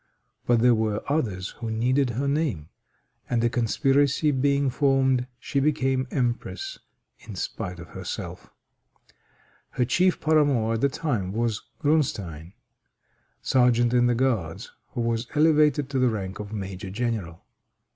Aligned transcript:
But 0.47 0.61
there 0.61 0.73
were 0.73 1.03
others 1.13 1.49
who 1.59 1.69
needed 1.69 2.09
her 2.09 2.27
name, 2.27 2.69
and 3.29 3.43
a 3.43 3.51
conspiracy 3.51 4.31
being 4.31 4.71
formed, 4.71 5.27
she 5.37 5.59
became 5.59 6.07
empress 6.09 6.79
in 7.19 7.35
spite 7.35 7.77
of 7.77 7.89
herself. 7.89 8.49
Her 9.69 9.85
chief 9.85 10.19
paramour 10.19 10.73
at 10.73 10.81
the 10.81 10.89
time 10.89 11.33
was 11.33 11.61
Grunstein, 11.79 12.53
sergeant 13.43 13.93
in 13.93 14.07
the 14.07 14.15
guards, 14.15 14.71
who 14.93 15.01
was 15.01 15.27
elevated 15.35 15.87
to 15.91 15.99
the 15.99 16.09
rank 16.09 16.39
of 16.39 16.51
major 16.51 16.89
general. 16.89 17.45